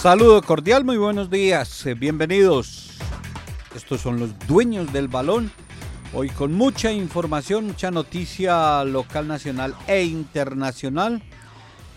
[0.00, 2.96] Saludo cordial, muy buenos días, eh, bienvenidos.
[3.76, 5.52] Estos son los dueños del balón.
[6.14, 11.22] Hoy con mucha información, mucha noticia local, nacional e internacional.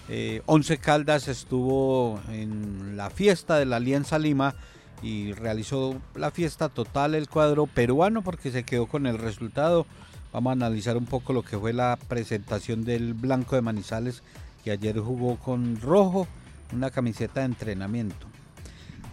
[0.09, 4.53] Eh, Once Caldas estuvo en la fiesta de la Alianza Lima
[5.02, 9.86] y realizó la fiesta total el cuadro peruano porque se quedó con el resultado.
[10.33, 14.23] Vamos a analizar un poco lo que fue la presentación del Blanco de Manizales
[14.66, 16.27] que ayer jugó con rojo
[16.73, 18.27] una camiseta de entrenamiento.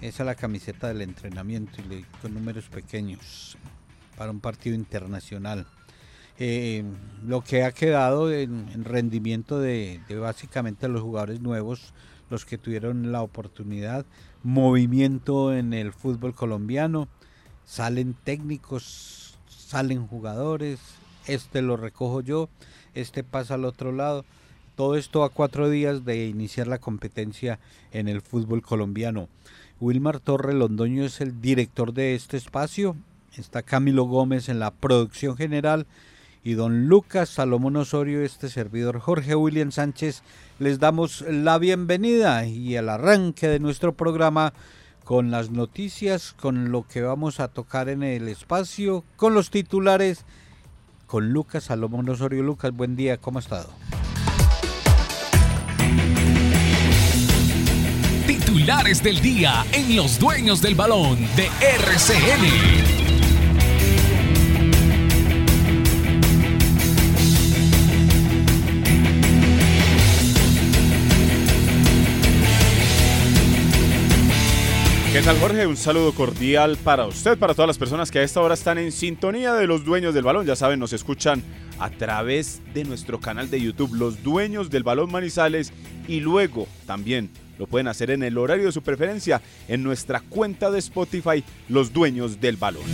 [0.00, 3.58] Esa es la camiseta del entrenamiento y con números pequeños
[4.16, 5.66] para un partido internacional.
[6.38, 6.84] Eh,
[7.26, 11.92] lo que ha quedado en, rendimiento de, básicamente los jugadores nuevos,
[12.30, 14.06] los que tuvieron la oportunidad,
[14.42, 17.08] movimiento en el fútbol colombiano,
[17.66, 20.80] salen técnicos, salen jugadores,
[21.26, 22.48] este lo recojo yo,
[22.94, 24.24] este pasa al otro lado.
[24.80, 27.58] Todo esto a cuatro días de iniciar la competencia
[27.92, 29.28] en el fútbol colombiano.
[29.78, 32.96] Wilmar Torre Londoño es el director de este espacio.
[33.36, 35.86] Está Camilo Gómez en la producción general
[36.42, 40.22] y don Lucas Salomón Osorio, este servidor Jorge William Sánchez,
[40.58, 44.54] les damos la bienvenida y el arranque de nuestro programa
[45.04, 50.24] con las noticias, con lo que vamos a tocar en el espacio, con los titulares,
[51.06, 52.42] con Lucas Salomón Osorio.
[52.42, 53.68] Lucas, buen día, ¿cómo ha estado?
[58.30, 63.00] Titulares del día en Los Dueños del Balón de RCN.
[75.12, 75.66] ¿Qué tal Jorge?
[75.66, 78.92] Un saludo cordial para usted, para todas las personas que a esta hora están en
[78.92, 80.46] sintonía de los dueños del balón.
[80.46, 81.42] Ya saben, nos escuchan
[81.80, 85.72] a través de nuestro canal de YouTube, Los Dueños del Balón Manizales,
[86.06, 90.70] y luego también lo pueden hacer en el horario de su preferencia en nuestra cuenta
[90.70, 92.84] de Spotify, Los Dueños del Balón.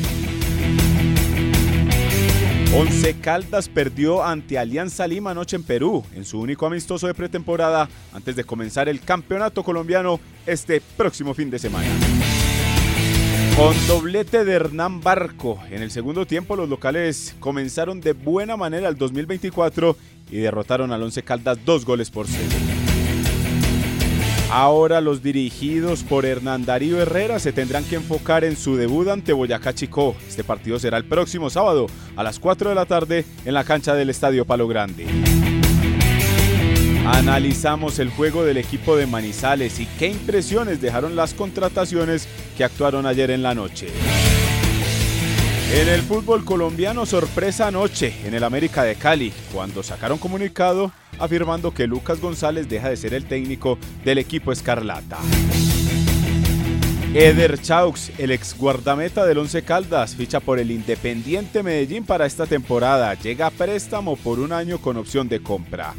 [2.74, 7.88] Once Caldas perdió ante Alianza Lima anoche en Perú, en su único amistoso de pretemporada,
[8.12, 11.88] antes de comenzar el campeonato colombiano este próximo fin de semana.
[13.56, 18.86] Con doblete de Hernán Barco, en el segundo tiempo los locales comenzaron de buena manera
[18.86, 19.96] el 2024
[20.30, 22.50] y derrotaron al Once Caldas dos goles por cero.
[24.50, 29.32] Ahora los dirigidos por Hernán Darío Herrera se tendrán que enfocar en su debut ante
[29.32, 30.14] Boyacá Chico.
[30.28, 33.94] Este partido será el próximo sábado a las 4 de la tarde en la cancha
[33.94, 35.06] del Estadio Palo Grande.
[37.06, 43.06] Analizamos el juego del equipo de Manizales y qué impresiones dejaron las contrataciones que actuaron
[43.06, 43.86] ayer en la noche.
[45.72, 50.90] En el fútbol colombiano, sorpresa anoche en el América de Cali, cuando sacaron comunicado
[51.20, 55.18] afirmando que Lucas González deja de ser el técnico del equipo Escarlata.
[57.14, 62.46] Eder Chaux, el ex guardameta del Once Caldas, ficha por el Independiente Medellín para esta
[62.46, 63.14] temporada.
[63.14, 65.94] Llega a préstamo por un año con opción de compra.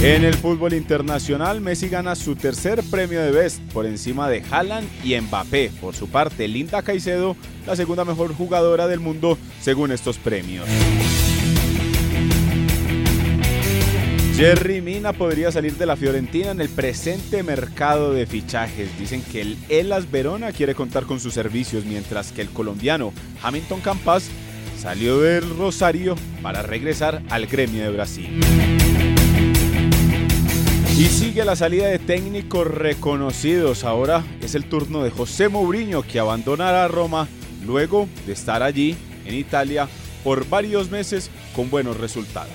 [0.00, 4.88] En el fútbol internacional, Messi gana su tercer premio de Best por encima de Haaland
[5.02, 5.72] y Mbappé.
[5.80, 7.34] Por su parte, Linda Caicedo,
[7.66, 10.68] la segunda mejor jugadora del mundo según estos premios.
[14.36, 18.96] Jerry Mina podría salir de la Fiorentina en el presente mercado de fichajes.
[19.00, 23.12] Dicen que el Elas Verona quiere contar con sus servicios, mientras que el colombiano
[23.42, 24.30] Hamilton Campas
[24.80, 28.77] salió del Rosario para regresar al gremio de Brasil.
[30.98, 33.84] Y sigue la salida de técnicos reconocidos.
[33.84, 37.28] Ahora es el turno de José Mourinho que abandonará Roma
[37.64, 39.88] luego de estar allí en Italia
[40.24, 42.50] por varios meses con buenos resultados.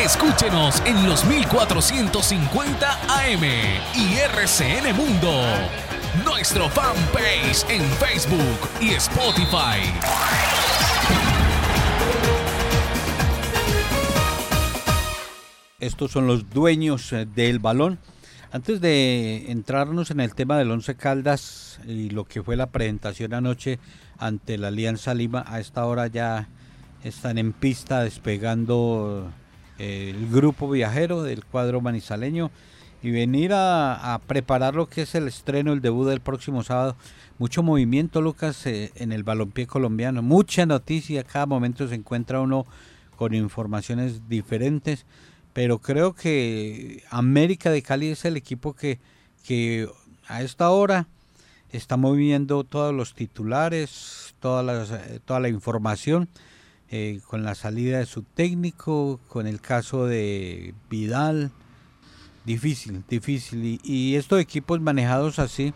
[0.00, 3.42] Escúchenos en los 1450 AM
[3.96, 5.32] y RCN Mundo.
[6.24, 10.93] nuestro fanpage en Facebook y Spotify.
[15.84, 17.98] Estos son los dueños eh, del balón.
[18.52, 23.34] Antes de entrarnos en el tema del Once Caldas y lo que fue la presentación
[23.34, 23.78] anoche
[24.16, 26.48] ante la Alianza Lima, a esta hora ya
[27.02, 29.30] están en pista despegando
[29.78, 32.50] eh, el grupo viajero del cuadro manizaleño
[33.02, 36.96] y venir a, preparar lo que es el estreno, el debut del próximo sábado.
[37.38, 40.22] Mucho movimiento, Lucas, eh, en el balompié colombiano.
[40.22, 42.64] Mucha noticia, cada momento se encuentra uno
[43.16, 45.04] con informaciones diferentes
[45.54, 48.98] pero creo que América de Cali es el equipo que,
[49.46, 49.88] que
[50.26, 51.06] a esta hora
[51.70, 56.28] está moviendo todos los titulares, toda la información,
[56.90, 61.52] eh, con la salida de su técnico, con el caso de Vidal.
[62.44, 63.80] Difícil, difícil.
[63.82, 65.72] Y, estos equipos manejados así,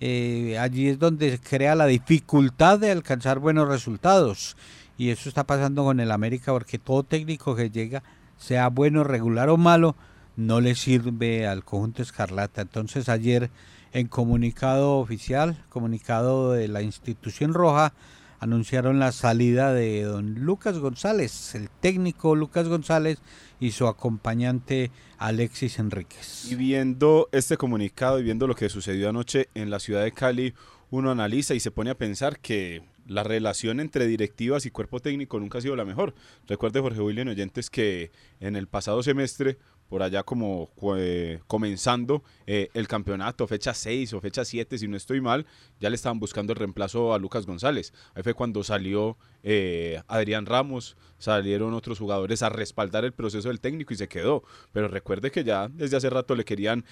[0.00, 4.56] eh, allí es donde crea la dificultad de alcanzar buenos resultados.
[4.96, 8.02] Y eso está pasando con el América porque todo técnico que llega
[8.38, 9.96] sea bueno, regular o malo,
[10.36, 12.62] no le sirve al conjunto escarlata.
[12.62, 13.50] Entonces ayer
[13.92, 17.92] en comunicado oficial, comunicado de la institución roja,
[18.40, 23.18] anunciaron la salida de don Lucas González, el técnico Lucas González
[23.58, 26.50] y su acompañante Alexis Enríquez.
[26.50, 30.54] Y viendo este comunicado y viendo lo que sucedió anoche en la ciudad de Cali,
[30.90, 35.40] uno analiza y se pone a pensar que la relación entre directivas y cuerpo técnico
[35.40, 36.14] nunca ha sido la mejor.
[36.46, 39.58] Recuerde, Jorge William Oyentes, que en el pasado semestre,
[39.88, 44.96] por allá como eh, comenzando eh, el campeonato, fecha 6 o fecha 7, si no
[44.96, 45.46] estoy mal,
[45.80, 47.94] ya le estaban buscando el reemplazo a Lucas González.
[48.14, 53.60] Ahí fue cuando salió eh, Adrián Ramos, salieron otros jugadores a respaldar el proceso del
[53.60, 54.42] técnico y se quedó.
[54.72, 56.84] Pero recuerde que ya desde hace rato le querían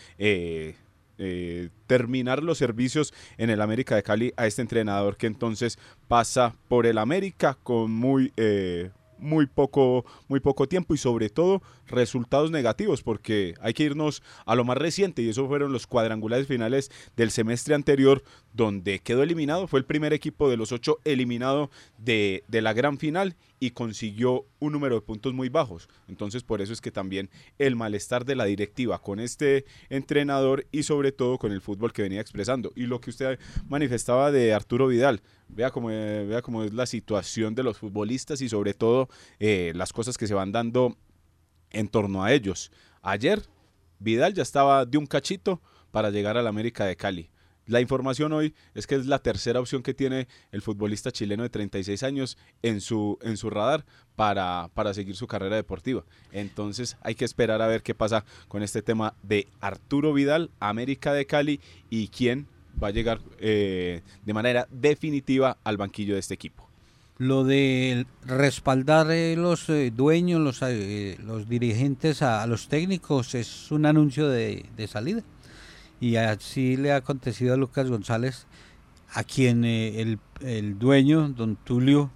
[1.19, 5.79] eh, terminar los servicios en el América de Cali a este entrenador que entonces
[6.09, 11.63] pasa por el América con muy eh, muy poco, muy poco tiempo y sobre todo
[11.87, 16.47] resultados negativos porque hay que irnos a lo más reciente y eso fueron los cuadrangulares
[16.47, 18.23] finales del semestre anterior
[18.53, 22.99] donde quedó eliminado, fue el primer equipo de los ocho eliminado de, de la gran
[22.99, 25.89] final y consiguió un número de puntos muy bajos.
[26.09, 30.83] Entonces por eso es que también el malestar de la directiva con este entrenador y
[30.83, 32.73] sobre todo con el fútbol que venía expresando.
[32.75, 37.55] Y lo que usted manifestaba de Arturo Vidal, vea cómo, vea cómo es la situación
[37.55, 39.09] de los futbolistas y sobre todo
[39.39, 40.97] eh, las cosas que se van dando
[41.71, 42.71] en torno a ellos.
[43.03, 43.43] Ayer
[43.99, 45.61] Vidal ya estaba de un cachito
[45.91, 47.31] para llegar al América de Cali.
[47.67, 51.49] La información hoy es que es la tercera opción que tiene el futbolista chileno de
[51.49, 53.85] 36 años en su, en su radar
[54.15, 56.05] para, para seguir su carrera deportiva.
[56.31, 61.13] Entonces hay que esperar a ver qué pasa con este tema de Arturo Vidal, América
[61.13, 61.61] de Cali
[61.91, 62.47] y quién
[62.83, 66.69] va a llegar eh, de manera definitiva al banquillo de este equipo.
[67.19, 70.61] Lo de respaldar eh, los eh, dueños, los,
[71.25, 75.23] los dirigentes a, los técnicos es un anuncio de, de salida
[76.01, 78.47] y así le ha acontecido a Lucas González,
[79.13, 82.11] a quien el, el, dueño, don Tulio,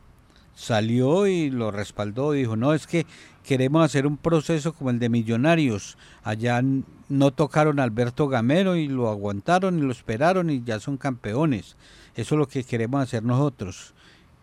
[0.55, 3.07] salió y lo respaldó, dijo, no, es que
[3.51, 6.63] queremos hacer un proceso como el de Millonarios, allá
[7.09, 11.77] no tocaron a Alberto Gamero y lo aguantaron y lo esperaron y ya son campeones,
[12.15, 13.93] eso es lo que queremos hacer nosotros,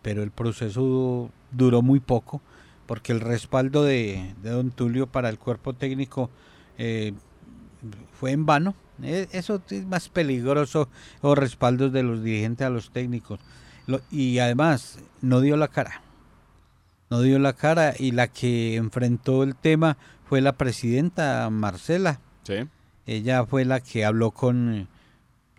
[0.02, 2.42] pero el proceso duró muy poco,
[2.84, 6.28] porque el respaldo de, don Tulio para el cuerpo técnico
[6.76, 7.14] eh,
[8.12, 10.90] fue en vano, e, eso es más peligroso,
[11.22, 13.40] los respaldos de los dirigentes a los técnicos.
[14.10, 16.02] y además, no dio la cara.
[17.10, 22.20] No dio la cara y la que enfrentó el tema fue la presidenta Marcela.
[23.06, 24.88] Ella fue la que habló con,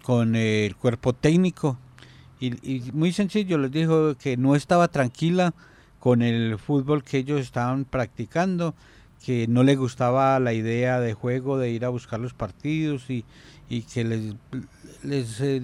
[0.04, 1.78] con el cuerpo técnico
[2.40, 5.54] y, y muy sencillo, les dijo que no estaba tranquila
[6.00, 8.76] con el fútbol que ellos estaban practicando
[9.24, 13.26] que no le gustaba la idea de juego de ir a buscar los partidos y,
[13.94, 14.36] que les,
[15.04, 15.62] les eh,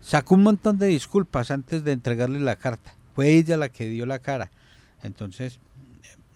[0.00, 2.94] sacó un montón de disculpas antes de entregarle la carta.
[3.14, 4.50] Fue ella la que dio la cara.
[5.02, 5.58] Entonces,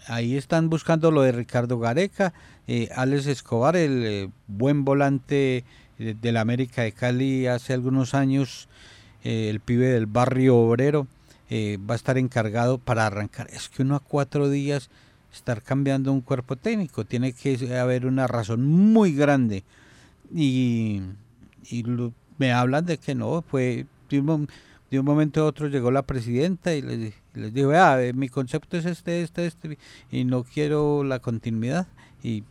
[0.07, 2.33] ahí están buscando lo de Ricardo Gareca,
[2.67, 5.65] eh, Alex Escobar, el eh, buen volante
[5.99, 8.69] de la América de Cali hace algunos años,
[9.25, 11.07] el pibe del barrio obrero,
[11.51, 13.47] va a estar encargado para arrancar.
[13.51, 14.91] Es que uno a cuatro días
[15.37, 17.05] estar cambiando un cuerpo técnico.
[17.05, 19.63] Tiene que haber una razón muy grande.
[20.35, 21.03] Y,
[22.39, 24.49] me hablan de que no, fue de un,
[25.03, 29.23] momento a otro llegó la presidenta y les, les dijo, ah, mi concepto es este,
[29.23, 29.79] este, este,
[30.11, 31.87] y no quiero la continuidad.
[32.23, 32.45] Y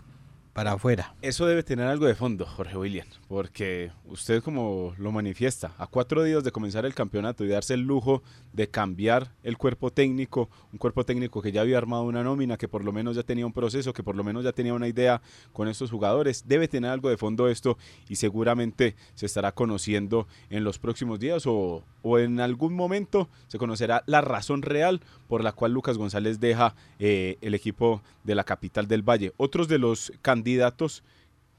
[0.56, 1.14] para afuera.
[1.22, 6.24] Eso debe tener algo de fondo, Jorge William, porque usted como lo manifiesta, a cuatro
[6.24, 10.80] días de comenzar el campeonato y darse el lujo de cambiar el cuerpo técnico, un
[10.80, 13.52] cuerpo técnico que ya había armado una nómina, que por lo menos ya tenía un
[13.52, 15.22] proceso, que por lo menos ya tenía una idea
[15.52, 20.64] con estos jugadores, debe tener algo de fondo esto y seguramente se estará conociendo en
[20.64, 25.52] los próximos días o, o en algún momento se conocerá la razón real por la
[25.52, 29.34] cual Lucas González deja eh, el equipo de la capital del Valle.
[29.36, 31.04] Otros de los candidatos candidatos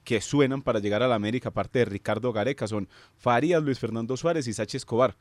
[0.05, 4.17] que suenan para llegar a la América, aparte de Ricardo Gareca, son Farías, Luis Fernando
[4.17, 5.17] Suárez y Sachi Escobar.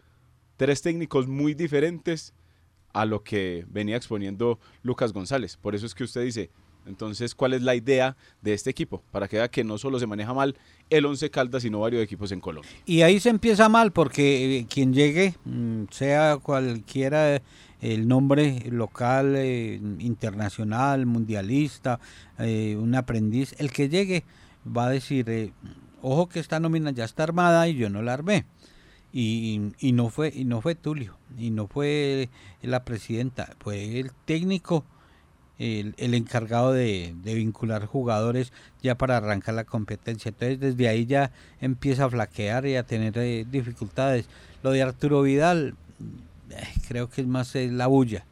[0.57, 2.35] Tres técnicos muy diferentes
[2.93, 5.57] a lo que venía exponiendo Lucas González.
[5.57, 6.51] Por eso es que usted dice,
[6.85, 9.01] entonces, ¿cuál es la idea de este equipo?
[9.11, 10.55] Para que vea que no solo se maneja mal
[10.91, 12.71] el Once Caldas, sino varios equipos en Colombia.
[12.85, 17.41] Y ahí se empieza mal porque eh, quien llegue, mm, sea cualquiera
[17.81, 21.99] el nombre local, eh, internacional, mundialista,
[22.39, 24.23] eh, un aprendiz, el que llegue
[24.65, 25.51] va a decir, eh,
[26.01, 28.45] ojo que esta nómina ya está armada y yo no la armé.
[29.13, 32.27] Y, y, no fue y no fue Tulio y no fue
[32.61, 34.83] la presidenta fue el técnico
[35.57, 38.51] el, el encargado de, de, vincular jugadores
[38.83, 40.29] ya para arrancar la competencia.
[40.29, 43.13] Entonces desde ahí ya empieza a flaquear y a tener
[43.49, 44.27] dificultades.
[44.63, 45.75] Lo de Arturo Vidal
[46.87, 48.25] creo que es más la bulla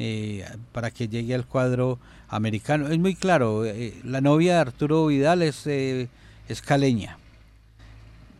[0.00, 1.98] eh, para que llegue al cuadro
[2.28, 2.86] americano.
[2.86, 6.08] Es muy claro, eh, la novia de Arturo Vidal es, eh,
[6.48, 7.18] es caleña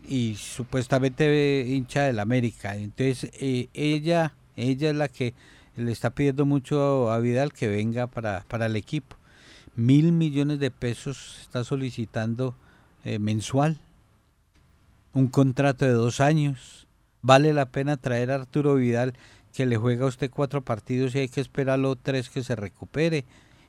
[0.06, 2.76] y supuestamente hincha del América.
[2.76, 5.34] Entonces ella, ella es la que
[5.76, 9.16] le está pidiendo mucho a Vidal que venga para, para el equipo.
[9.75, 12.54] Mil millones de pesos está solicitando
[13.18, 13.80] mensual.
[15.12, 16.88] Un contrato de dos años
[17.22, 19.14] vale la pena traer a Arturo Vidal
[19.52, 23.25] que le juega a usted cuatro partidos y hay que esperarlo tres que se recupere.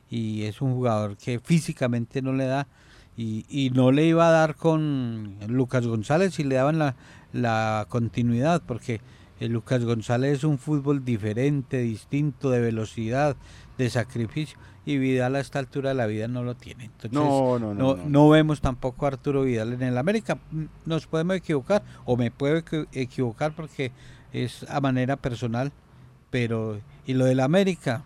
[0.08, 2.66] Y es un jugador que físicamente no le da
[3.16, 6.96] y, y no le iba a dar con Lucas González si le daban la,
[7.32, 9.00] la continuidad porque
[9.40, 13.36] el Lucas González es un fútbol diferente, distinto, de velocidad,
[13.80, 16.84] de sacrificio y Vidal a esta altura de la vida no lo tiene.
[16.84, 20.38] Entonces, no, no, no, no, no vemos tampoco a Arturo Vidal en el América.
[20.84, 23.92] Nos podemos equivocar o me puedo equivocar porque
[24.32, 25.72] es a manera personal,
[26.30, 28.04] pero y lo del América,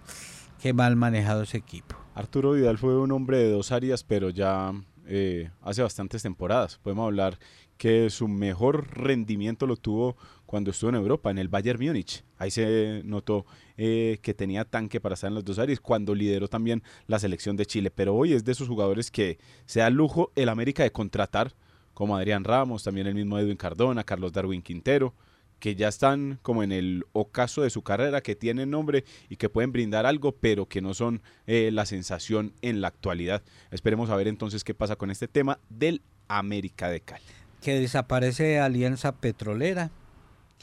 [0.60, 1.96] qué mal manejado ese equipo.
[2.14, 4.72] Arturo Vidal fue un hombre de dos áreas, pero ya
[5.06, 6.78] eh, hace bastantes temporadas.
[6.82, 7.38] Podemos hablar
[7.76, 10.16] que su mejor rendimiento lo tuvo
[10.46, 12.24] cuando estuvo en Europa, en el Bayern Múnich.
[12.38, 13.46] Ahí se notó
[13.76, 17.56] eh, que tenía tanque para estar en las dos áreas, cuando lideró también la selección
[17.56, 17.90] de Chile.
[17.90, 21.54] Pero hoy es de esos jugadores que se da lujo el América de contratar,
[21.92, 25.14] como Adrián Ramos, también el mismo Edwin Cardona, Carlos Darwin Quintero,
[25.60, 29.48] que ya están como en el ocaso de su carrera, que tienen nombre y que
[29.48, 33.42] pueden brindar algo, pero que no son eh, la sensación en la actualidad.
[33.70, 37.24] Esperemos a ver entonces qué pasa con este tema del América de Cali
[37.64, 39.90] que desaparece Alianza Petrolera,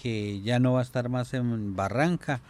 [0.02, 2.42] que ya no va a estar más en Barranca,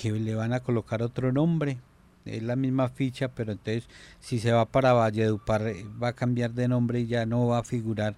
[0.00, 1.78] que le van a colocar otro nombre.
[2.24, 3.84] Es la misma ficha, pero entonces
[4.20, 7.58] si se va para Valledupar eh, va a cambiar de nombre y ya no va
[7.58, 8.16] a figurar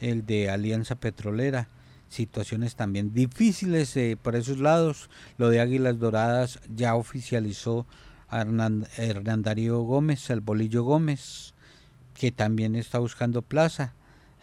[0.00, 1.68] el de Alianza Petrolera.
[2.08, 5.10] Situaciones también difíciles eh, por esos lados.
[5.36, 7.84] Lo de Águilas Doradas ya oficializó
[8.28, 11.54] a Hernandario Gómez, el Bolillo Gómez,
[12.14, 13.94] que también está buscando plaza.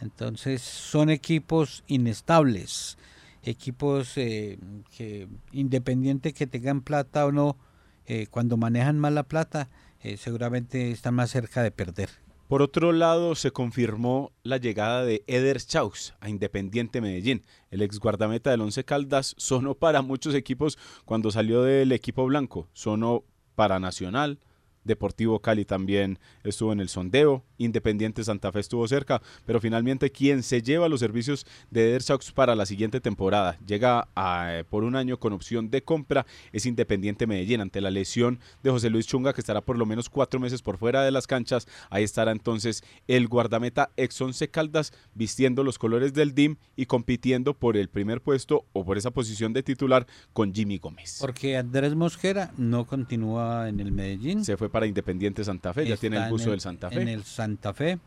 [0.02, 2.98] Entonces son equipos inestables,
[3.46, 4.58] equipos eh,
[4.96, 7.58] que independiente que tengan plata o no,
[8.06, 9.70] eh, cuando manejan mal la plata,
[10.02, 12.10] eh, seguramente están más cerca de perder.
[12.48, 17.44] Por otro lado, se confirmó la llegada de Eder Chaus a Independiente Medellín.
[17.72, 22.68] El ex guardameta del Once Caldas sonó para muchos equipos cuando salió del equipo blanco.
[22.74, 23.24] Sonó
[23.56, 24.40] para Nacional,
[24.86, 30.44] Deportivo Cali también estuvo en el sondeo, Independiente Santa Fe estuvo cerca, pero finalmente quien
[30.44, 34.96] se lleva los servicios de Eder Sox para la siguiente temporada, llega a, por un
[34.96, 39.34] año con opción de compra, es Independiente Medellín ante la lesión de José Luis Chunga
[39.34, 42.84] que estará por lo menos cuatro meses por fuera de las canchas, ahí estará entonces
[43.08, 48.22] el guardameta ex Once Caldas vistiendo los colores del DIM y compitiendo por el primer
[48.22, 51.18] puesto o por esa posición de titular con Jimmy Gómez.
[51.20, 54.46] Porque Andrés Mosquera no continúa en el Medellín.
[54.46, 57.02] Se fue para Independiente Santa Fe, ya tiene el buzo del Santa Fe.
[57.02, 57.98] En el Santa Fe.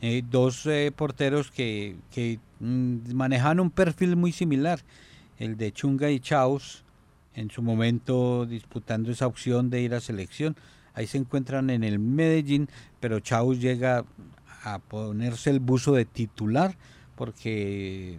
[0.00, 4.80] Eh, dos eh, porteros que, que mm, manejan un perfil muy similar,
[5.38, 6.82] el de Chunga y Chaus,
[7.34, 10.56] en su momento disputando esa opción de ir a selección.
[10.94, 14.06] Ahí se encuentran en el Medellín, pero Chaus llega
[14.62, 16.74] a ponerse el buzo de titular,
[17.16, 18.18] porque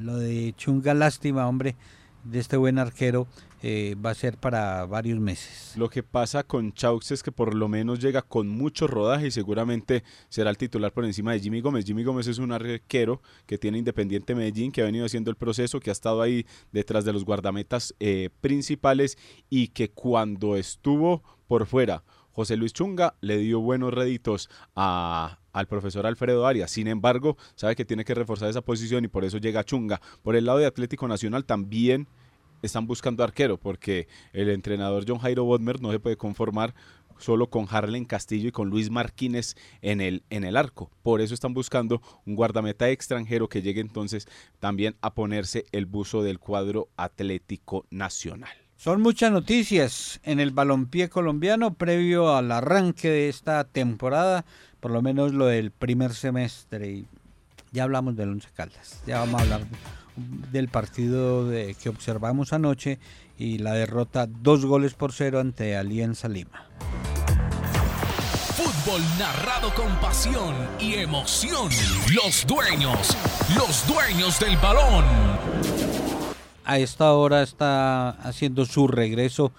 [0.00, 1.76] lo de Chunga, lástima, hombre,
[2.24, 3.28] de este buen arquero
[3.62, 5.74] eh, va a ser para varios meses.
[5.76, 9.30] Lo que pasa con Chaux es que por lo menos llega con mucho rodaje y
[9.30, 11.84] seguramente será el titular por encima de Jimmy Gómez.
[11.84, 15.80] Jimmy Gómez es un arquero que tiene Independiente Medellín, que ha venido haciendo el proceso,
[15.80, 21.66] que ha estado ahí detrás de los guardametas eh, principales y que cuando estuvo por
[21.66, 22.02] fuera
[22.36, 26.70] José Luis Chunga le dio buenos réditos a, al profesor Alfredo Arias.
[26.70, 30.02] Sin embargo, sabe que tiene que reforzar esa posición y por eso llega Chunga.
[30.22, 32.08] Por el lado de Atlético Nacional también
[32.62, 36.74] están buscando arquero porque el entrenador John Jairo Bodmer no se puede conformar
[37.18, 40.90] solo con Harlen Castillo y con Luis Martínez en el, en el arco.
[41.02, 44.26] Por eso están buscando un guardameta extranjero que llegue entonces
[44.58, 48.50] también a ponerse el buzo del cuadro Atlético Nacional.
[48.76, 54.44] Son muchas noticias en el balompié colombiano previo al arranque de esta temporada,
[54.80, 57.04] por lo menos lo del primer semestre.
[57.72, 59.62] ya hablamos del Once Caldas, ya vamos a hablar
[60.16, 62.98] del partido de, que observamos anoche
[63.38, 66.66] y la derrota dos goles por cero ante Alianza Lima.
[68.54, 71.70] Fútbol narrado con pasión y emoción.
[72.14, 73.16] Los dueños,
[73.56, 75.04] los dueños del balón.
[76.64, 79.52] A esta hora está haciendo su regreso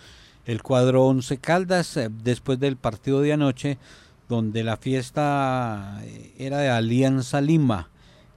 [0.45, 3.77] el cuadro Once Caldas eh, después del partido de anoche
[4.29, 7.89] donde la fiesta eh, era de Alianza Lima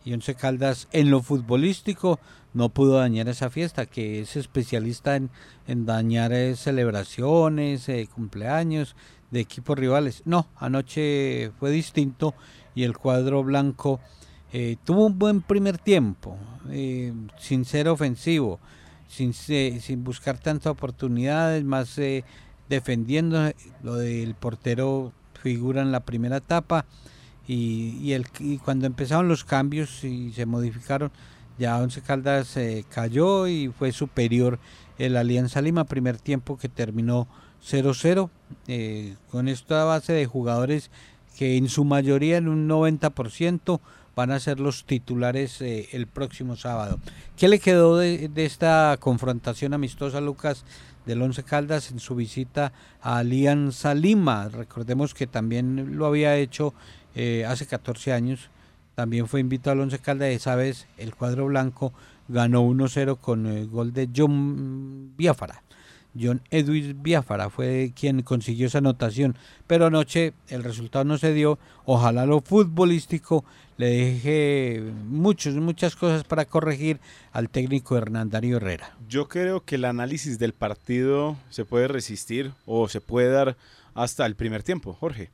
[0.04, 2.18] y Once Caldas en lo futbolístico
[2.52, 5.30] no pudo dañar esa fiesta, que es especialista en,
[5.86, 8.96] dañar eh, celebraciones, eh, cumpleaños
[9.30, 10.22] de equipos rivales.
[10.24, 12.34] No, anoche fue distinto
[12.74, 14.00] y el cuadro blanco
[14.52, 16.36] eh, tuvo un buen primer tiempo,
[17.38, 18.58] sin ser ofensivo,
[19.06, 22.00] sin, sin buscar tantas oportunidades, más
[22.68, 23.52] defendiendo.
[23.84, 26.84] Lo del portero figura en la primera etapa
[27.52, 28.26] y, el,
[28.64, 31.10] cuando empezaron los cambios y se modificaron,
[31.58, 34.60] ya Once Caldas eh, cayó y fue superior
[34.98, 37.26] el Alianza Lima, primer tiempo que terminó
[37.68, 38.30] 0-0,
[38.68, 40.92] eh, con esta base de jugadores
[41.36, 43.80] que en su mayoría, en un 90%,
[44.14, 47.00] van a ser los titulares eh, el próximo sábado.
[47.36, 50.64] ¿Qué le quedó de, de, esta confrontación amistosa, Lucas,
[51.04, 52.72] del Once Caldas en su visita
[53.02, 54.48] a Alianza Lima?
[54.48, 56.74] Recordemos que también lo había hecho
[57.14, 58.50] eh, hace 14 años.
[58.94, 60.30] También fue invitado al Once Caldas.
[60.30, 61.92] Esa vez el cuadro blanco
[62.28, 65.62] ganó 1-0 con el gol de John Biafara.
[66.20, 69.36] John Edwin Biafara fue quien consiguió esa anotación.
[69.66, 71.58] Pero anoche el resultado no se dio.
[71.84, 73.44] Ojalá lo futbolístico
[73.76, 77.00] le deje muchos, muchas cosas para corregir
[77.32, 78.94] al técnico Hernandario Herrera.
[79.08, 83.56] Yo creo que el análisis del partido se puede resistir o se puede dar
[83.94, 85.30] hasta el primer tiempo, Jorge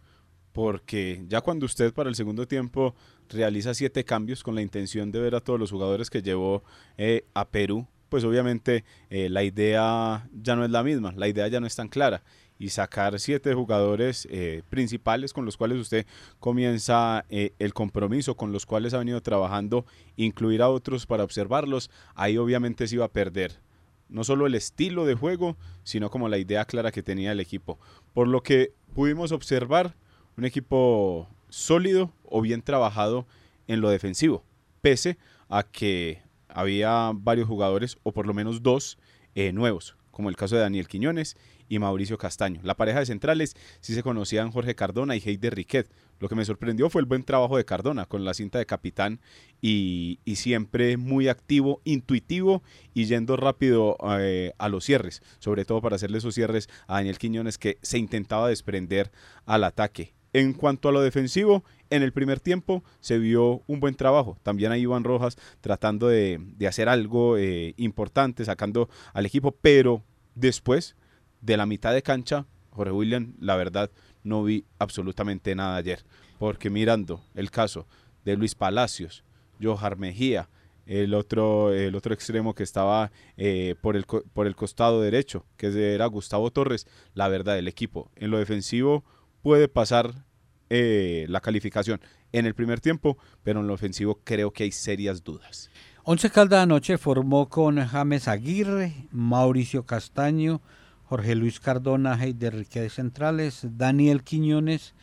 [0.57, 2.95] porque ya cuando usted para el segundo tiempo
[3.29, 6.65] realiza siete cambios con la intención de ver a todos los jugadores que llevó
[6.97, 11.47] eh, a Perú, pues obviamente eh, la idea ya no es la misma, la idea
[11.49, 12.23] ya no es tan clara.
[12.59, 16.07] Y sacar siete jugadores eh, principales con los cuales usted
[16.41, 19.85] comienza el compromiso, con los cuales ha venido trabajando,
[20.17, 23.61] incluir a otros para observarlos, ahí obviamente se iba a perder
[24.09, 27.79] no solo el estilo de juego, sino como la idea clara que tenía el equipo.
[28.15, 29.97] Por lo que pudimos observar,
[30.37, 33.27] un equipo sólido o bien trabajado
[33.67, 34.45] en lo defensivo,
[34.81, 35.19] pese
[35.49, 38.99] a que había varios jugadores, o por lo menos dos,
[39.35, 41.37] eh, nuevos, como el caso de Daniel Quiñones
[41.69, 42.61] y Mauricio Castaño.
[42.63, 45.91] La pareja de centrales sí se conocían Jorge Cardona y Heider Riquet.
[46.19, 49.21] Lo que me sorprendió fue el buen trabajo de Cardona con la cinta de capitán
[49.61, 52.63] y, siempre muy activo, intuitivo
[52.95, 57.19] y yendo rápido eh, a los cierres, sobre todo para hacerle esos cierres a Daniel
[57.19, 59.13] Quiñones que se intentaba desprender
[59.45, 60.15] al ataque.
[60.37, 64.37] En cuanto a lo defensivo, en el primer tiempo se vio un buen trabajo.
[64.43, 70.95] También ahí Iván Rojas tratando de, hacer algo eh, importante, sacando al equipo, pero después
[71.41, 73.91] de la mitad de cancha, Jorge William, la verdad,
[74.25, 76.05] no vi absolutamente nada ayer.
[76.39, 77.87] Porque mirando el caso
[78.27, 79.25] de Luis Palacios,
[79.59, 80.51] Johar Mejía,
[80.85, 85.95] el otro, el otro extremo que estaba eh, por, el, por el costado derecho, que
[85.95, 89.03] era Gustavo Torres, la verdad, el equipo en lo defensivo
[89.47, 90.26] puede pasar
[90.71, 92.01] eh, la calificación
[92.33, 95.71] en el primer tiempo, pero en lo ofensivo creo que hay serias dudas.
[96.05, 100.61] Once Caldas anoche formó con James Aguirre, Mauricio Castaño,
[101.05, 104.95] Jorge Luis Cardona, de Riquet Centrales, Daniel Quiñones,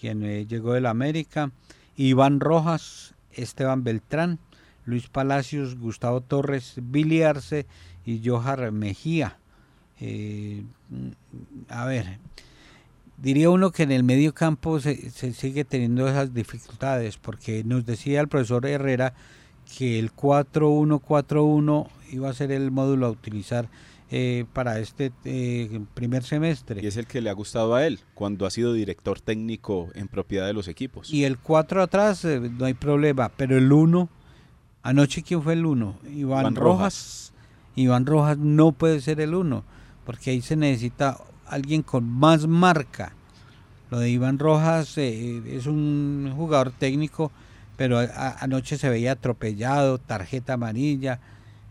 [0.00, 1.52] quien eh, llegó de la América,
[1.96, 4.38] Iván Rojas, Esteban Beltrán,
[4.84, 7.22] Luis Palacios, Gustavo Torres, Billy
[8.04, 9.38] y Johar Mejía.
[10.00, 10.64] Eh,
[11.68, 12.18] a ver,
[13.20, 18.20] diría uno que en el medio campo se, sigue teniendo esas dificultades, porque nos decía
[18.20, 19.14] el profesor Herrera
[19.76, 23.68] que el 4-1-4-1 iba a ser el módulo a utilizar
[24.10, 26.80] eh, para este eh, primer semestre.
[26.82, 30.08] Y es el que le ha gustado a él cuando ha sido director técnico en
[30.08, 31.12] propiedad de los equipos.
[31.12, 34.08] Y el 4 atrás eh, no hay problema, pero el 1,
[34.82, 35.98] anoche quién fue el 1?
[36.14, 37.34] Iván, Rojas.
[37.76, 39.62] Iván Rojas no puede ser el 1,
[40.06, 41.18] porque ahí se necesita
[41.50, 43.12] alguien con más marca.
[43.90, 47.32] Lo de Iván Rojas es un jugador técnico,
[47.76, 47.98] pero
[48.40, 51.20] anoche se veía atropellado, tarjeta amarilla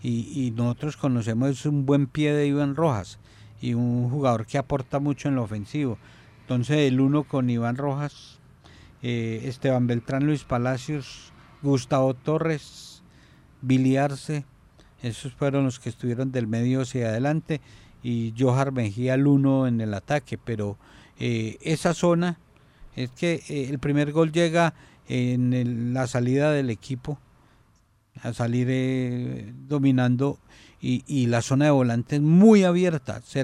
[0.02, 3.20] y, nosotros conocemos un buen pie de Iván Rojas
[3.62, 5.98] y un jugador que aporta mucho en lo ofensivo.
[6.42, 8.40] Entonces el uno con Iván Rojas,
[9.04, 13.04] eh, Esteban Beltrán, Luis Palacios, Gustavo Torres,
[13.62, 14.46] Biliarse,
[15.02, 17.62] esos fueron los que estuvieron del medio hacia adelante
[18.04, 20.78] y Johar Mejía el uno en el ataque, pero
[21.20, 22.40] eh, esa zona
[22.96, 24.74] es que eh, el primer gol llega
[25.08, 27.20] en la salida del equipo
[28.22, 30.40] a salir eh, dominando
[30.80, 33.22] y, la zona de volante es muy abierta.
[33.26, 33.44] Se,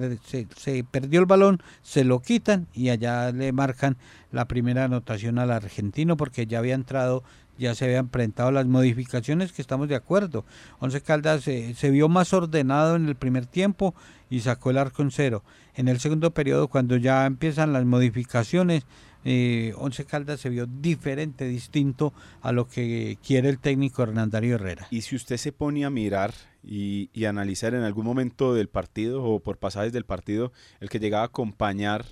[0.89, 3.97] perdió el balón, se lo quitan y allá le marcan
[4.31, 7.23] la primera anotación al argentino porque ya había entrado,
[7.63, 10.45] ya se habían presentado las modificaciones que estamos de acuerdo.
[10.79, 13.95] Once Caldas se vio más ordenado en el primer tiempo
[14.29, 15.43] y sacó el arco en cero.
[15.75, 18.85] En el segundo periodo, cuando ya empiezan las modificaciones,
[19.25, 24.87] eh, Once Caldas se vio diferente, distinto a lo que quiere el técnico Hernandario Herrera.
[24.91, 29.39] Y si usted se pone a mirar y, analizar en algún momento del partido o
[29.39, 32.05] por pasajes del partido, el que llegaba a acompañar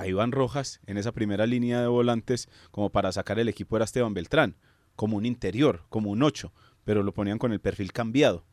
[0.00, 3.84] a Iván Rojas en esa primera línea de volantes como para sacar el equipo era
[3.84, 4.56] Esteban Beltrán,
[4.96, 6.52] como un interior, como un 8,
[6.84, 8.46] pero lo ponían con el perfil cambiado.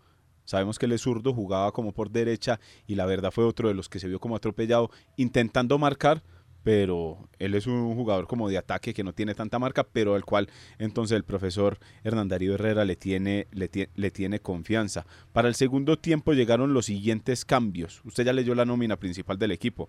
[0.43, 3.87] Sabemos que el zurdo, jugaba como por derecha y la verdad fue otro de los
[3.87, 6.21] que se vio como atropellado, intentando marcar,
[6.63, 10.25] pero él es un jugador como de ataque que no tiene tanta marca, pero al
[10.25, 15.05] cual entonces el profesor Hernán Darío Herrera le tiene, le, le, tiene confianza.
[15.31, 18.01] Para el segundo tiempo llegaron los siguientes cambios.
[18.03, 19.87] Usted ya leyó la nómina principal del equipo.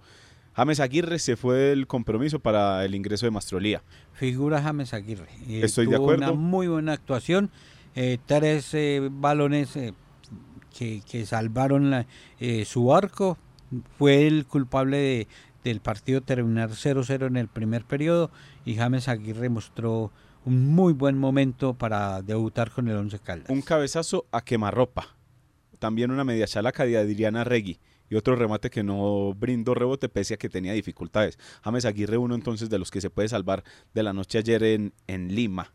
[0.59, 3.81] James Aguirre se fue del compromiso para el ingreso de Mastrolía.
[4.13, 5.29] Figura James Aguirre.
[5.49, 6.25] Eh, Estoy de acuerdo.
[6.25, 7.51] Una muy buena actuación.
[7.95, 9.79] Eh, tres eh, balones
[10.77, 12.05] que, que, salvaron
[12.65, 13.39] su arco.
[13.99, 15.29] Fue el culpable de,
[15.63, 18.33] del partido terminar 0-0 en el primer periodo
[18.65, 20.11] y James Aguirre mostró
[20.45, 23.49] un muy buen momento para debutar con el Once Caldas.
[23.49, 25.15] Un cabezazo a quemarropa.
[25.79, 27.79] También una media chalaca de Adriana Regui
[28.11, 31.39] y otro remate que no brindó rebote pese a que tenía dificultades.
[31.63, 34.93] James Aguirre, uno entonces de los que se puede salvar de la noche ayer en,
[35.07, 35.73] en Lima.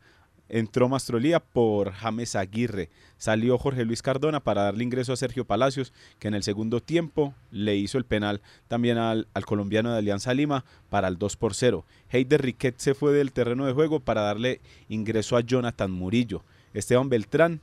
[0.49, 2.89] Entró Mastrolía por James Aguirre.
[3.17, 7.33] Salió Jorge Luis Cardona para darle ingreso a Sergio Palacios, que en el segundo tiempo
[7.49, 11.85] le hizo el penal también al, colombiano de Alianza Lima para el 2 por 0.
[12.09, 16.43] Heider Riquet se fue del terreno de juego para darle ingreso a Jonathan Murillo.
[16.73, 17.61] Esteban Beltrán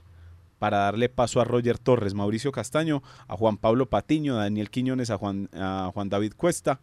[0.61, 5.09] para darle paso a Roger Torres, Mauricio Castaño, a Juan Pablo Patiño, a Daniel Quiñones,
[5.11, 5.49] a Juan,
[5.95, 6.81] Juan David Cuesta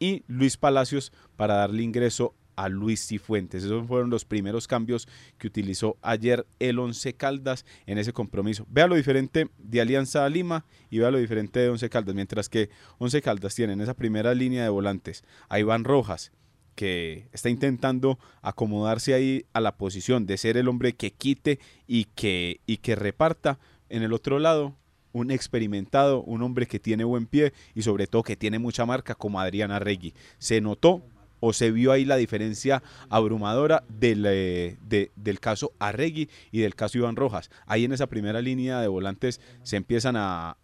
[0.00, 3.62] y Luis Palacios para darle ingreso a Luis Cifuentes.
[3.62, 8.66] Esos fueron los primeros cambios que utilizó ayer el Once Caldas en ese compromiso.
[8.70, 12.14] Vea lo diferente de Alianza Lima y vea lo diferente de Once Caldas.
[12.14, 16.32] Mientras que Once Caldas tiene en esa primera línea de volantes a Iván Rojas,
[16.78, 22.04] que está intentando acomodarse ahí a la posición de ser el hombre que quite y
[22.04, 23.58] que, y que reparta.
[23.88, 24.76] En el otro lado,
[25.12, 29.16] un experimentado, un hombre que tiene buen pie y sobre todo que tiene mucha marca
[29.16, 30.14] como Adriana Regui.
[30.38, 31.02] Se notó
[31.40, 36.98] o se vio ahí la diferencia abrumadora del, eh, del caso Arregui y del caso
[36.98, 37.50] Iván Rojas.
[37.66, 40.56] Ahí en esa primera línea de volantes se empiezan a,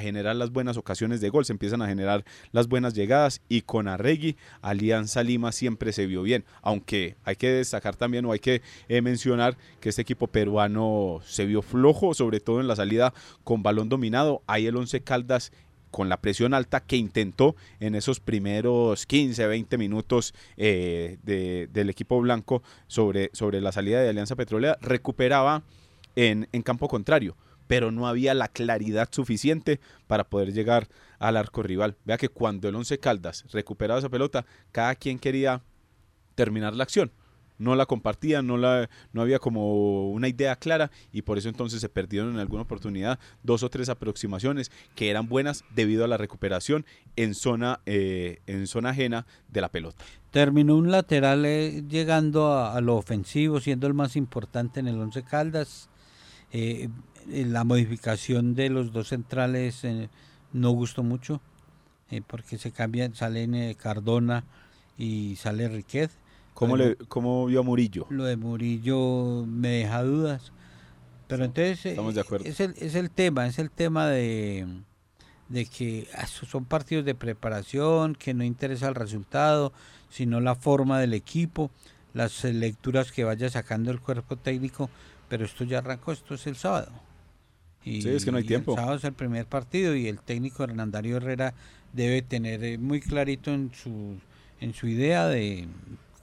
[0.00, 3.88] generar las buenas ocasiones de gol, se empiezan a generar las buenas llegadas y con
[3.88, 8.60] Arregui, Alianza Lima siempre se vio bien, aunque hay que destacar también o hay que
[8.88, 13.62] eh, mencionar que este equipo peruano se vio flojo, sobre todo en la salida con
[13.62, 14.42] balón dominado.
[14.46, 15.52] Ahí el Once Caldas
[15.94, 22.20] con la presión alta que intentó en esos primeros 15, 20 minutos eh, del equipo
[22.20, 25.62] blanco sobre, sobre la salida de Alianza Petrolera, recuperaba
[26.16, 27.36] en, en campo contrario
[27.68, 29.78] pero no había la claridad suficiente
[30.08, 30.88] para poder llegar
[31.20, 31.96] al arco rival.
[32.04, 35.62] Vea que cuando el Once Caldas recuperaba esa pelota, cada quien quería
[36.34, 37.12] terminar la acción
[37.58, 41.80] no la compartían, no, la, no había como una idea clara y por eso entonces
[41.80, 46.16] se perdieron en alguna oportunidad dos o tres aproximaciones que eran buenas debido a la
[46.16, 46.84] recuperación
[47.16, 50.04] en zona, eh, en zona ajena de la pelota.
[50.30, 55.22] Terminó un lateral eh, llegando a, lo ofensivo, siendo el más importante en el Once
[55.22, 55.88] Caldas.
[56.52, 56.88] Eh,
[57.26, 59.82] la modificación de los dos centrales
[60.52, 61.40] no gustó mucho
[62.26, 64.44] porque se cambian, salen Cardona
[64.98, 66.10] y sale Riquet
[66.54, 68.06] ¿Cómo, le, ¿Cómo vio a Murillo?
[68.10, 70.52] Lo de Murillo me deja dudas.
[71.26, 72.46] Pero entonces Estamos de acuerdo.
[72.46, 74.66] Es, el, es el tema, es el tema de,
[75.48, 79.72] de que ah, son partidos de preparación, que no interesa el resultado,
[80.10, 81.70] sino la forma del equipo,
[82.12, 84.90] las lecturas que vaya sacando el cuerpo técnico,
[85.28, 86.92] pero esto ya arrancó, esto es el sábado.
[87.82, 88.72] Y, sí, es que no hay tiempo.
[88.72, 91.54] El sábado es el primer partido y el técnico Hernandario Herrera
[91.92, 94.18] debe tener eh, muy clarito en su,
[94.60, 95.66] en su idea de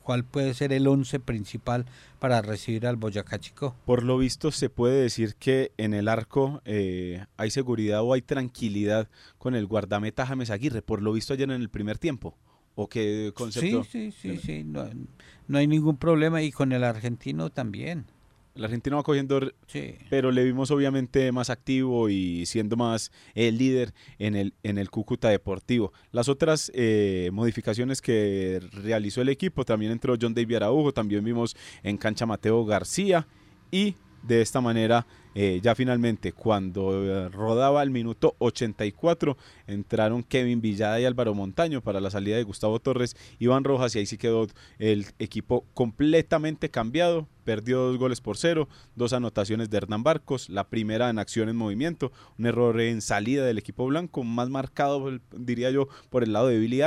[0.01, 1.85] cuál puede ser el once principal
[2.19, 3.75] para recibir al Boyacá Chico.
[3.85, 8.21] Por lo visto se puede decir que en el arco eh, hay seguridad o hay
[8.21, 12.35] tranquilidad con el guardameta James Aguirre, por lo visto ayer en el primer tiempo.
[12.75, 13.83] ¿O qué concepto?
[13.83, 14.89] Sí, sí, sí, sí, no,
[15.47, 18.05] no hay ningún problema y con el argentino también.
[18.53, 19.39] El argentino va cogiendo,
[20.09, 24.89] pero le vimos obviamente más activo y siendo más el líder en el, en el
[24.89, 25.93] Cúcuta Deportivo.
[26.11, 31.55] Las otras eh, modificaciones que realizó el equipo, también entró John David Araujo, también vimos
[31.81, 33.25] en cancha Mateo García
[33.71, 40.61] y de esta manera eh, ya finalmente cuando eh, rodaba el minuto 84 entraron Kevin
[40.61, 44.17] Villada y Álvaro Montaño para la salida de Gustavo Torres, Iván Rojas y ahí sí
[44.17, 44.47] quedó
[44.79, 47.27] el equipo completamente cambiado.
[47.43, 51.55] Perdió dos goles por cero, dos anotaciones de Hernán Barcos, la primera en acción en
[51.55, 56.49] movimiento, un error en salida del equipo blanco, más marcado, diría yo, por el lado
[56.49, 56.81] de Billy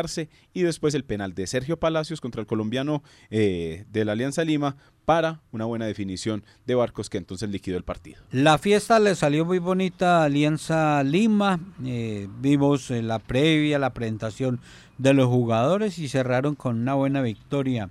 [0.52, 4.76] y después el penal de Sergio Palacios contra el colombiano eh, de la Alianza Lima
[5.04, 8.22] para una buena definición de Barcos que entonces liquidó el partido.
[8.30, 13.94] La fiesta le salió muy bonita a Alianza Lima, eh, vimos eh, la previa, la
[13.94, 14.60] presentación
[14.98, 17.90] de los jugadores y cerraron con una buena victoria.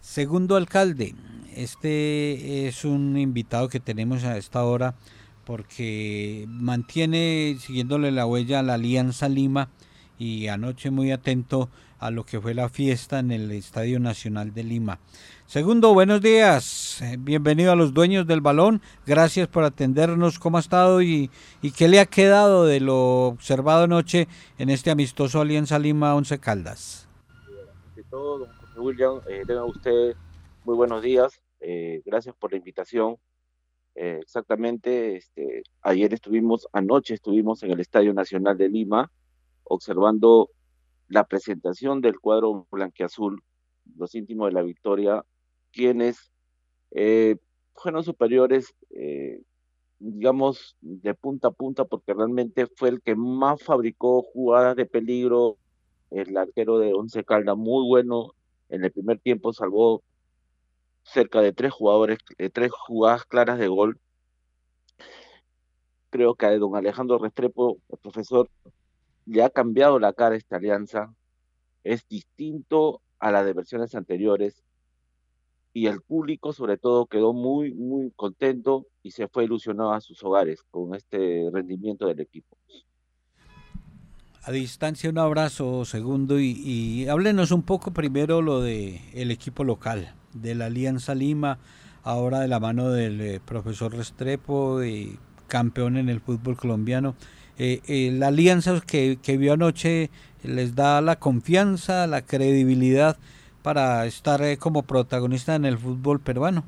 [0.00, 1.14] Segundo alcalde,
[1.54, 4.94] este es un invitado que tenemos a esta hora
[5.44, 9.70] porque mantiene siguiéndole la huella a la Alianza Lima
[10.18, 14.64] y anoche muy atento a lo que fue la fiesta en el Estadio Nacional de
[14.64, 14.98] Lima.
[15.46, 17.02] Segundo, buenos días.
[17.18, 18.82] Bienvenido a los dueños del balón.
[19.06, 20.38] Gracias por atendernos.
[20.38, 21.30] ¿Cómo ha estado y,
[21.62, 26.38] y qué le ha quedado de lo observado anoche en este amistoso Alianza Lima 11
[26.38, 27.08] Caldas?
[28.10, 30.14] todo, don William, eh, tenga usted
[30.64, 31.42] muy buenos días.
[31.60, 33.16] Eh, gracias por la invitación.
[33.94, 39.10] Eh, exactamente, este, ayer estuvimos, anoche estuvimos en el Estadio Nacional de Lima
[39.68, 40.50] observando
[41.08, 43.42] la presentación del cuadro blanqueazul,
[43.96, 45.24] los íntimos de la victoria,
[45.72, 46.30] quienes
[46.90, 47.36] eh,
[47.74, 48.74] fueron superiores,
[49.98, 55.56] digamos, de punta a punta, porque realmente fue el que más fabricó jugadas de peligro,
[56.10, 58.34] el arquero de Once Calda, muy bueno,
[58.68, 60.02] en el primer tiempo salvó
[61.02, 63.98] cerca de tres jugadores, de tres jugadas claras de gol.
[66.10, 68.48] Creo que a don Alejandro Restrepo, el profesor,
[69.28, 71.14] le ha cambiado la cara a esta alianza.
[71.84, 74.64] Es distinto a las de versiones anteriores.
[75.74, 80.24] Y el público, sobre todo, quedó muy, muy contento y se fue ilusionado a sus
[80.24, 82.56] hogares con este rendimiento del equipo.
[84.42, 89.62] A distancia, un abrazo, segundo, y, y háblenos un poco primero lo de el equipo
[89.62, 91.58] local de la Alianza Lima,
[92.02, 97.14] ahora de la mano del eh, profesor Restrepo, y campeón en el fútbol colombiano.
[97.58, 100.10] Eh, eh, la alianza que, vio anoche
[100.42, 103.16] les da la confianza, la credibilidad
[103.62, 106.64] para estar como protagonista en el fútbol peruano.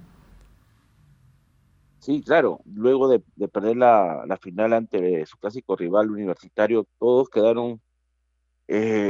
[2.00, 7.80] Sí, claro, luego de, perder la, final ante su clásico rival universitario, todos quedaron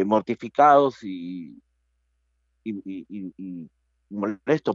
[0.05, 1.62] mortificados y,
[2.64, 3.69] y,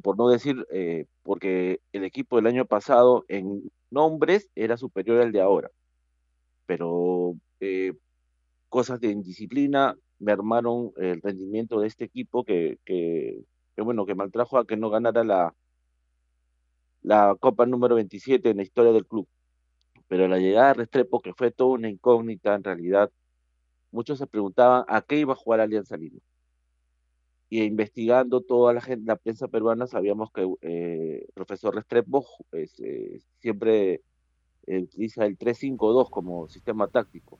[0.02, 5.32] por no decir, eh, porque el equipo del año pasado en nombres era superior al
[5.32, 5.70] de ahora.
[6.65, 7.93] Pero eh,
[8.69, 13.43] cosas de indisciplina mermaron el rendimiento de este equipo que, que,
[13.78, 15.56] bueno, que maltrajo a que no ganara la,
[17.01, 19.28] la Copa número 27 en la historia del club.
[20.08, 23.12] Pero la llegada de Restrepo, que fue toda una incógnita en realidad,
[23.91, 26.19] muchos se preguntaban a qué iba a jugar Alianza Lima
[27.49, 33.19] y investigando toda la, gente, la prensa peruana sabíamos que eh, el profesor Restrepo eh,
[33.39, 34.01] siempre
[34.67, 37.39] utiliza el 3-5-2 como sistema táctico.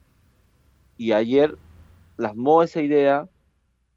[0.97, 1.57] Y ayer
[2.15, 3.27] plasmó esa idea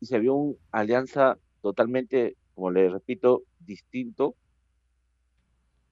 [0.01, 4.35] y se vio una alianza totalmente, como le repito, distinto,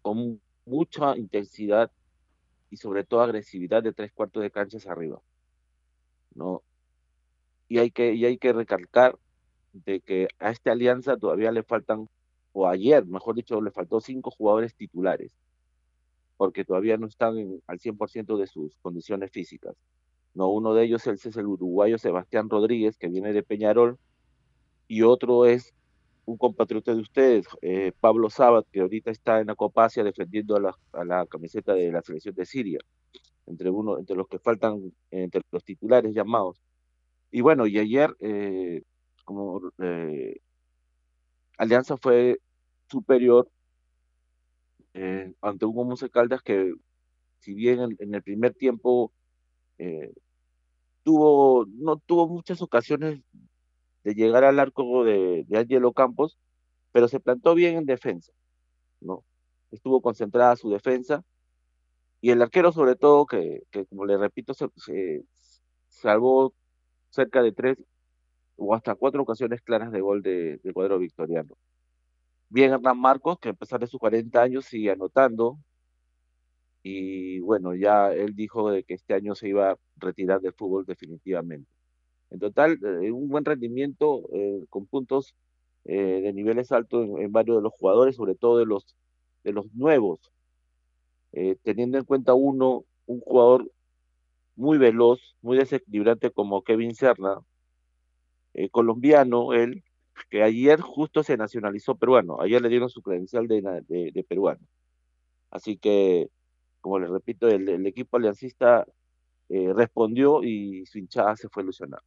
[0.02, 1.90] con mucha intensidad
[2.70, 5.20] y sobre todo agresividad de tres cuartos de canchas arriba.
[6.36, 6.62] ¿no?
[7.68, 9.18] Y hay que, y hay que recalcar
[9.72, 12.08] de que a esta alianza todavía le faltan,
[12.52, 15.32] o ayer, mejor dicho, le faltó cinco jugadores titulares,
[16.36, 19.74] porque todavía no están al 100% de sus condiciones físicas.
[20.34, 23.98] No, uno de ellos es el uruguayo Sebastián Rodríguez, que viene de Peñarol,
[24.86, 25.74] y otro es
[26.26, 29.54] un compatriota de ustedes, eh, Pablo Sabat, que ahorita está en la
[30.04, 32.80] defendiendo a la, a la, camiseta de la selección de Siria,
[33.46, 36.60] entre, uno, entre los que faltan, entre los titulares llamados.
[37.30, 38.82] Y bueno, y ayer, eh,
[39.24, 40.40] como eh,
[41.58, 42.40] Alianza fue
[42.90, 43.48] superior
[44.96, 46.74] eh, ante un Monse Caldas que,
[47.38, 49.12] si bien en, el primer tiempo
[51.02, 53.20] tuvo, no tuvo muchas ocasiones
[54.02, 56.38] de llegar al arco de, de Angelo Campos,
[56.92, 58.32] pero se plantó bien en defensa,
[59.00, 59.22] ¿no?
[59.70, 61.24] Estuvo concentrada su defensa
[62.20, 64.54] y el arquero sobre todo, que, que como le repito,
[65.88, 66.54] salvó
[67.10, 67.78] cerca de tres
[68.56, 71.54] o hasta cuatro ocasiones claras de gol de, cuadro victoriano.
[72.48, 75.58] Bien Hernán Marcos, que a pesar de sus 40 años sigue anotando,
[76.82, 80.84] y bueno, ya él dijo de que este año se iba a retirar del fútbol
[80.86, 81.68] definitivamente.
[82.30, 85.34] En total, eh, un buen rendimiento eh, con puntos
[85.84, 88.96] eh, de niveles altos en, varios de los jugadores, sobre todo de los,
[89.42, 90.20] de los nuevos,
[91.62, 93.70] teniendo en cuenta uno, un jugador
[94.54, 97.40] muy veloz, muy desequilibrante como Kevin Serna,
[98.70, 99.84] colombiano, él,
[100.30, 104.60] que ayer justo se nacionalizó peruano, ayer le dieron su credencial de, de, peruano.
[105.50, 106.28] Así que,
[106.80, 108.86] como les repito, el, equipo aliancista
[109.48, 112.02] respondió y su hinchada se fue ilusionada.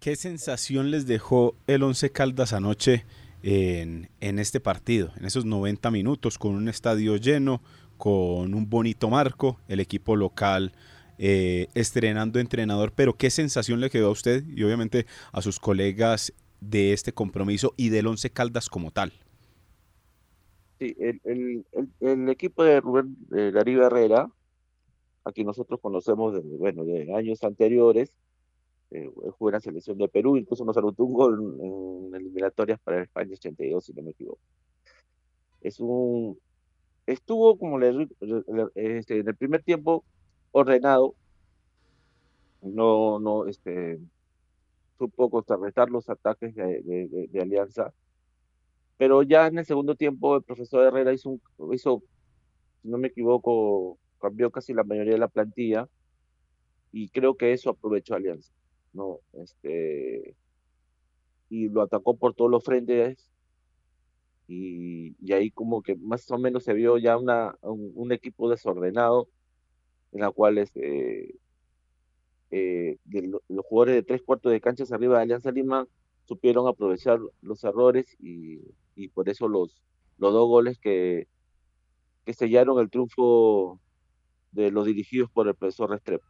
[0.00, 3.04] ¿Qué sensación les dejó el Once Caldas anoche
[3.42, 4.08] en,
[4.38, 7.60] este partido, en esos 90 minutos, con un estadio lleno,
[7.96, 10.72] con un bonito marco, el equipo local
[11.18, 16.32] eh, estrenando entrenador, pero qué sensación le quedó a usted y obviamente a sus colegas
[16.60, 19.12] de este compromiso y del Once Caldas como tal?
[20.78, 24.30] Sí, el, equipo de Rubén eh, Darío Herrera,
[25.24, 28.12] a quien nosotros conocemos de, bueno, de años anteriores,
[28.90, 33.02] eh, jugó en la selección de Perú, incluso nos anotó un gol en, eliminatorias para
[33.02, 34.40] España 82, si no me equivoco.
[35.60, 36.38] Es un,
[37.06, 38.08] estuvo como le,
[38.74, 40.04] este, en el primer tiempo
[40.52, 41.14] ordenado,
[42.62, 44.00] no, no, este,
[45.00, 47.94] supo contrarrestar los ataques de, Alianza,
[48.98, 51.40] pero ya en el segundo tiempo el profesor Herrera hizo, un,
[51.74, 52.02] hizo,
[52.82, 55.88] si no me equivoco, cambió casi la mayoría de la plantilla
[56.92, 58.52] y creo que eso aprovechó Alianza.
[58.92, 59.20] ¿no?
[59.32, 60.36] Este,
[61.48, 63.30] y lo atacó por todos los frentes
[64.48, 69.28] y, y ahí como que más o menos se vio ya una, un, equipo desordenado
[70.12, 71.36] en la cual este,
[72.50, 72.98] eh,
[73.48, 75.86] los jugadores de tres cuartos de canchas arriba de Alianza Lima
[76.24, 78.60] supieron aprovechar los errores y,
[79.14, 79.82] por eso los,
[80.18, 81.26] los dos goles que,
[82.24, 83.80] que sellaron el triunfo
[84.52, 86.26] de los dirigidos por el profesor Restrepo.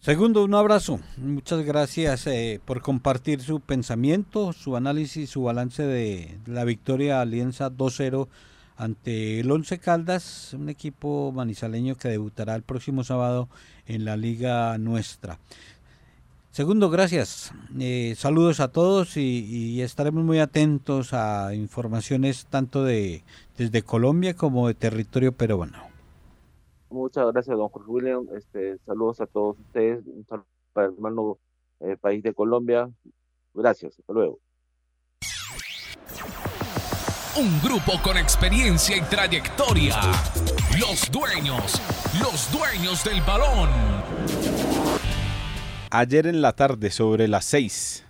[0.00, 0.98] Segundo, un abrazo.
[1.18, 7.70] Muchas gracias eh, por compartir su pensamiento, su análisis, su balance de la victoria Alianza
[7.70, 8.26] 2-0
[8.80, 13.48] ante el Once Caldas, un equipo manizaleño que debutará el próximo sábado
[13.86, 15.38] en la liga nuestra.
[16.50, 17.52] Segundo, gracias.
[17.78, 23.22] Eh, saludos a todos y, estaremos muy atentos a informaciones tanto de
[23.58, 25.78] desde Colombia como de territorio peruano.
[26.88, 28.26] Muchas gracias, don Jorge William.
[28.34, 30.02] Este, saludos a todos ustedes.
[30.06, 31.38] Un saludo para el hermano
[31.80, 32.90] eh, país de Colombia.
[33.52, 33.98] Gracias.
[33.98, 34.38] Hasta luego.
[37.36, 40.00] Un grupo con experiencia y trayectoria.
[40.80, 41.80] Los dueños,
[42.20, 43.70] los dueños del balón.
[45.90, 48.04] Ayer en la tarde, sobre las seis,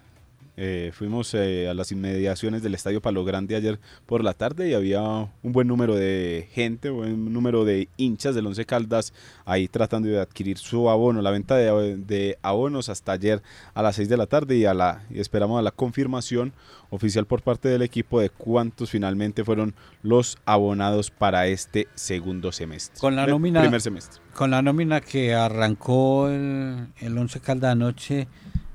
[0.62, 4.74] eh, fuimos eh, a las inmediaciones del Estadio Palo Grande ayer por la tarde y
[4.74, 9.14] había un buen número de gente, buen número de hinchas del Once Caldas
[9.46, 11.22] ahí tratando de adquirir su abono.
[11.22, 13.40] La venta de, abonos hasta ayer
[13.72, 16.52] a las 6 de la tarde y, a la, y esperamos a la confirmación
[16.90, 23.00] oficial por parte del equipo de cuántos finalmente fueron los abonados para este segundo semestre.
[23.00, 24.20] Con la nómina, primer semestre.
[24.34, 28.28] Con la nómina que arrancó el, el Once Caldas anoche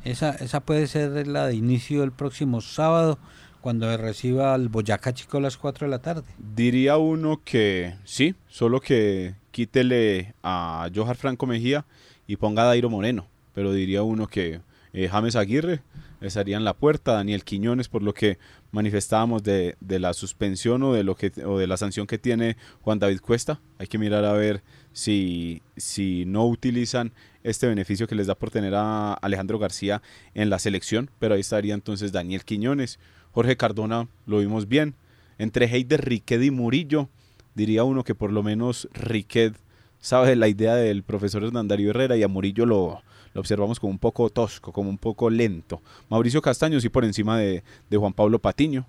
[0.06, 3.20] esa, esa puede ser la de inicio del próximo sábado,
[3.66, 6.22] cuando reciba al Boyacá Chico a las 4 de la tarde.
[6.38, 11.84] Diría uno que sí, solo que quítele a Johar Franco Mejía
[12.28, 13.26] y ponga a Dairo Moreno.
[13.56, 14.62] Pero diría uno que
[14.94, 15.82] eh, James Aguirre
[16.22, 18.38] estaría en la puerta, Daniel Quiñones, por lo que
[18.72, 22.58] manifestábamos de, de, la suspensión o de, lo que, o de la sanción que tiene
[22.82, 23.62] Juan David Cuesta.
[23.80, 24.62] Hay que mirar a ver
[24.96, 27.12] si, si no utilizan
[27.44, 30.02] este beneficio que les da por tener a Alejandro García
[30.34, 32.98] en la selección, pero ahí estaría entonces Daniel Quiñones,
[33.34, 34.96] Jorge Cardona, lo vimos bien,
[35.38, 37.10] entre Heider, Riquet y Murillo,
[37.56, 39.54] diría uno que por lo menos Riquet
[40.00, 44.00] sabe la idea del profesor Hernandario Herrera y a Murillo lo, lo observamos como un
[44.00, 45.82] poco tosco, como un poco lento.
[46.10, 48.88] Mauricio Castaño sí por encima de, de Juan Pablo Patiño,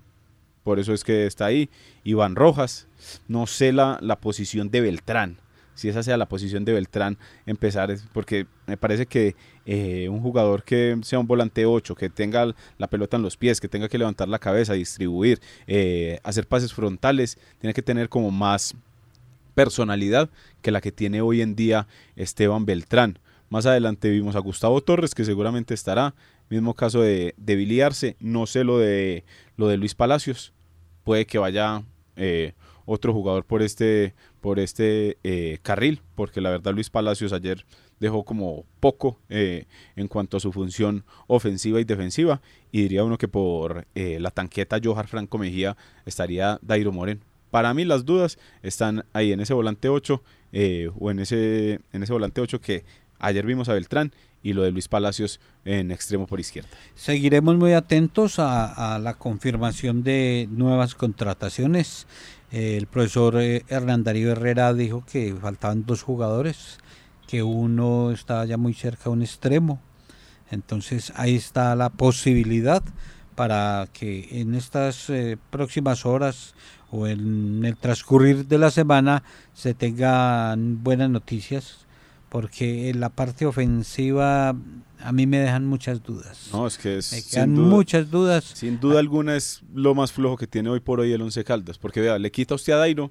[0.63, 1.69] por eso es que está ahí.
[2.05, 2.87] Iván Rojas,
[3.27, 5.37] no sé la, la posición de Beltrán,
[5.77, 9.35] si esa sea la posición de Beltrán, empezar, porque me parece que
[9.67, 13.61] eh, un jugador que sea un volante 8, que tenga la pelota en los pies,
[13.61, 18.31] que tenga que levantar la cabeza, distribuir, eh, hacer pases frontales, tiene que tener como
[18.31, 18.75] más
[19.53, 20.31] personalidad
[20.63, 23.19] que la que tiene hoy en día Esteban Beltrán.
[23.49, 26.15] Más adelante vimos a Gustavo Torres, que seguramente estará.
[26.49, 29.25] Mismo caso de, de No sé lo de,
[29.57, 30.53] lo de Luis Palacios.
[31.03, 31.83] Puede que vaya
[32.15, 32.53] eh,
[32.85, 34.15] otro jugador por este,
[34.47, 37.65] por este eh, carril, porque la verdad Luis Palacios ayer
[37.99, 39.65] dejó como poco eh,
[39.97, 42.39] en cuanto a su función ofensiva y defensiva.
[42.71, 45.75] Y diría uno que por la tanqueta Johar Franco Mejía
[46.05, 47.19] estaría Dairo Moreno.
[47.51, 50.23] Para mí las dudas están ahí en ese volante 8
[50.97, 52.85] o en ese, en ese volante 8 que
[53.19, 56.69] ayer vimos a Beltrán y lo de Luis Palacios en extremo por izquierda.
[56.95, 62.07] Seguiremos muy atentos a, la confirmación de nuevas contrataciones.
[62.51, 66.77] El profesor eh, Hernán Darío Herrera dijo que faltaban dos jugadores,
[67.27, 69.81] que uno estaba ya muy cerca de un extremo.
[70.49, 72.83] Entonces ahí está la posibilidad
[73.35, 76.55] para que en estas eh, próximas horas
[76.89, 79.23] o en el transcurrir de la semana
[79.53, 81.86] se tengan buenas noticias
[82.29, 84.55] porque en la parte ofensiva
[84.99, 86.49] a mí me dejan muchas dudas.
[86.51, 88.43] No, es que es, me quedan muchas dudas.
[88.43, 91.77] Sin duda alguna es lo más flojo que tiene hoy por hoy el Once Caldas,
[91.77, 93.09] porque vea, le quita usted a Dairo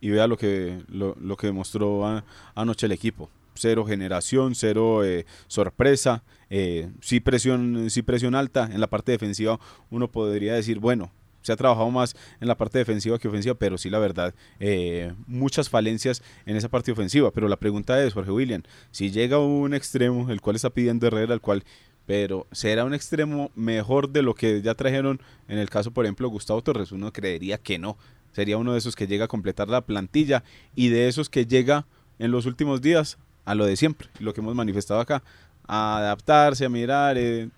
[0.00, 2.22] y vea lo que lo, lo que demostró
[2.54, 3.30] anoche el equipo.
[3.54, 8.68] Cero generación, cero eh, sorpresa, eh, sí presión, sí presión alta.
[8.70, 9.58] En la parte defensiva
[9.90, 11.10] uno podría decir, bueno,
[11.46, 15.14] se ha trabajado más en la parte defensiva que ofensiva, pero sí la verdad, eh,
[15.28, 17.30] muchas falencias en esa parte ofensiva.
[17.30, 21.34] Pero la pregunta es, Jorge William, si llega un extremo, el cual está pidiendo Herrera,
[21.34, 21.62] el cual
[22.04, 26.28] pero será un extremo mejor de lo que ya trajeron en el caso, por ejemplo,
[26.28, 26.92] Gustavo Torres.
[26.92, 27.96] Uno creería que no.
[28.32, 30.44] Sería uno de esos que llega a completar la plantilla
[30.74, 31.86] y de esos que llega
[32.18, 35.22] en los últimos días a lo de siempre, lo que hemos manifestado acá,
[35.66, 37.48] a adaptarse, a mirar, eh,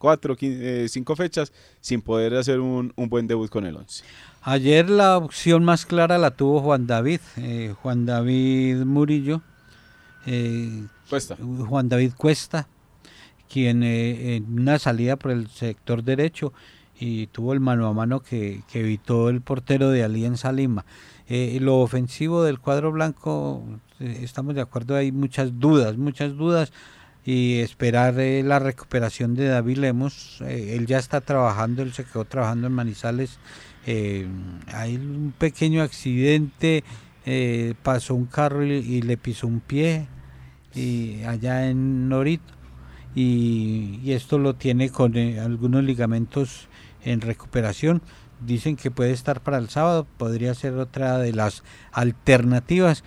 [0.00, 4.02] cuatro, eh, cinco fechas sin poder hacer un, buen debut con el 11.
[4.42, 9.42] Ayer la opción más clara la tuvo Juan David, eh, Juan David Murillo,
[10.24, 11.36] eh, Cuesta.
[11.36, 12.66] Juan David Cuesta,
[13.52, 16.54] quien en una salida por el sector derecho
[16.98, 20.86] y tuvo el mano a mano que, evitó el portero de Alianza Lima.
[21.28, 23.62] lo ofensivo del cuadro blanco,
[23.98, 26.72] estamos de acuerdo, hay muchas dudas, muchas dudas
[27.24, 30.40] y esperar eh, la recuperación de David Lemos.
[30.42, 33.38] Eh, él ya está trabajando, él se quedó trabajando en Manizales.
[33.86, 34.26] Eh,
[34.72, 36.84] hay un pequeño accidente,
[37.82, 40.08] pasó un carro y, le pisó un pie
[40.74, 42.54] y allá en Norito.
[43.14, 46.68] Y, y esto lo tiene con algunos ligamentos
[47.04, 48.02] en recuperación.
[48.40, 51.62] Dicen que puede estar para el sábado, podría ser otra de las
[51.92, 53.04] alternativas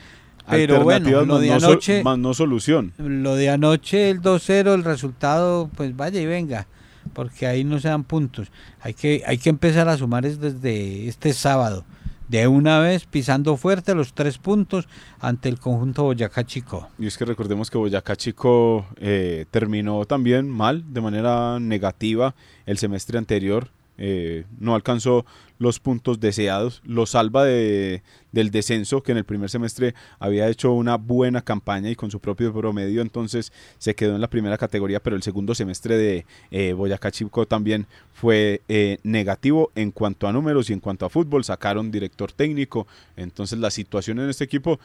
[0.49, 2.03] pero bueno, lo de anoche.
[2.03, 2.93] más no solución.
[2.97, 6.67] Lo de anoche, el 2-0, el resultado, pues vaya y venga,
[7.13, 8.51] porque ahí no se dan puntos.
[8.81, 11.85] Hay que, hay que empezar a sumar desde este sábado.
[12.27, 14.87] De una vez pisando fuerte los tres puntos
[15.19, 16.89] ante el conjunto Boyacá Chico.
[16.97, 22.33] Y es que recordemos que Boyacá Chico eh, terminó también mal, de manera negativa,
[22.65, 23.69] el semestre anterior.
[23.97, 25.25] Eh, no alcanzó
[25.59, 30.73] los puntos deseados, lo salva de, del descenso que en el primer semestre había hecho
[30.73, 34.99] una buena campaña y con su propio promedio entonces se quedó en la primera categoría
[34.99, 40.33] pero el segundo semestre de eh, Boyacá Chico también fue eh, negativo en cuanto a
[40.33, 44.79] números y en cuanto a fútbol sacaron director técnico entonces la situación en este equipo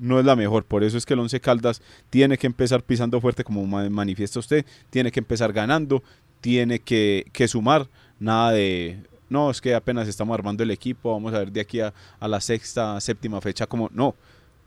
[0.00, 3.20] no es la mejor por eso es que el Once Caldas tiene que empezar pisando
[3.20, 6.02] fuerte como manifiesta usted tiene que empezar ganando
[6.40, 7.88] tiene que, que sumar
[8.24, 8.98] nada de,
[9.28, 12.40] no, es que apenas estamos armando el equipo, vamos a ver de aquí a, la
[12.40, 14.14] sexta, séptima fecha como, no,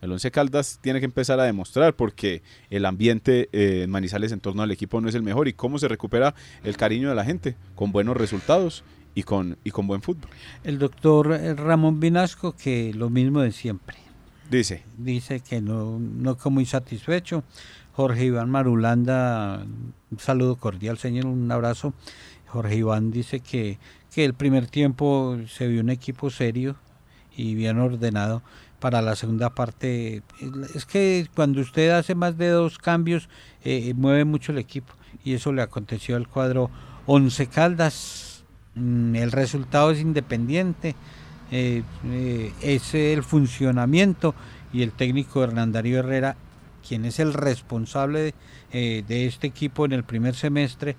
[0.02, 4.40] el Once Caldas tiene que empezar a demostrar porque el ambiente eh, en Manizales en
[4.40, 7.26] torno al equipo no es el mejor y cómo se recupera el cariño de la
[7.26, 8.84] gente con buenos resultados
[9.16, 10.30] y con, y con buen fútbol.
[10.64, 13.98] El doctor eh, Ramón Vinasco que lo mismo de siempre.
[14.52, 14.84] Dice.
[14.98, 17.44] Dice que no, no quedó muy satisfecho.
[17.94, 19.66] Jorge Iván Marulanda,
[20.12, 21.96] un saludo cordial, señor, un abrazo.
[22.48, 23.78] Jorge Iván dice que,
[24.14, 26.76] que el primer tiempo se vio un equipo serio
[27.38, 28.42] y bien ordenado.
[28.80, 30.22] Para la segunda parte,
[30.76, 33.28] es que cuando usted hace más de dos cambios,
[33.64, 34.94] eh, mueve mucho el equipo.
[35.24, 36.70] Y eso le aconteció al cuadro
[37.08, 38.44] Once Caldas.
[38.76, 40.96] Mm, el resultado es independiente.
[41.52, 44.36] Eh, eh, es el funcionamiento
[44.74, 46.36] y el técnico Hernandario Herrera
[46.88, 48.34] quien es el responsable
[48.72, 50.96] de, de este equipo en el primer semestre,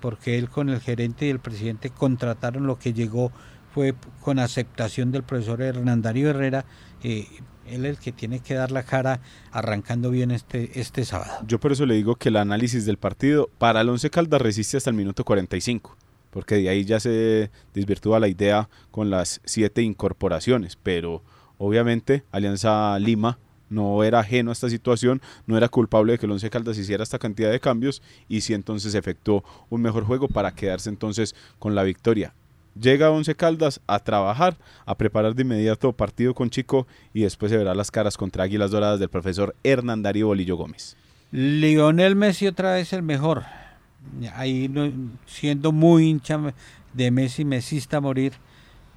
[0.00, 3.32] porque él con el gerente y el presidente contrataron lo que llegó
[3.72, 6.64] fue con aceptación del profesor Hernandario Herrera.
[7.02, 7.26] Eh,
[7.66, 9.20] él es el que tiene que dar la cara
[9.52, 11.44] arrancando bien este, este sábado.
[11.46, 14.78] Yo por eso le digo que el análisis del partido para el Once Caldas resiste
[14.78, 15.96] hasta el minuto 45,
[16.30, 21.22] porque de ahí ya se desvirtúa la idea con las siete incorporaciones, pero
[21.58, 23.38] obviamente Alianza Lima
[23.68, 27.02] no era ajeno a esta situación, no era culpable de que el Once Caldas hiciera
[27.02, 31.74] esta cantidad de cambios y sí entonces efectuó un mejor juego para quedarse entonces con
[31.74, 32.34] la victoria.
[32.80, 34.56] Llega Once Caldas a trabajar,
[34.86, 38.70] a preparar de inmediato partido con Chico y después se verá las caras contra Águilas
[38.70, 40.96] Doradas del profesor Hernán Darío Bolillo Gómez.
[41.32, 43.44] Lionel Messi otra vez el mejor.
[44.34, 44.70] Ahí
[45.26, 46.54] siendo muy hincha
[46.94, 48.34] de Messi, mesista a morir.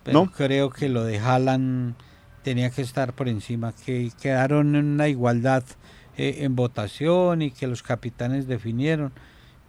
[0.03, 0.32] Pero no.
[0.32, 1.95] creo que lo de Haaland
[2.44, 5.64] tenía que estar por encima, que quedaron en una igualdad
[6.18, 9.12] eh, en votación y que los capitanes definieron.